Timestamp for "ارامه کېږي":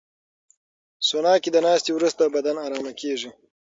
2.65-3.29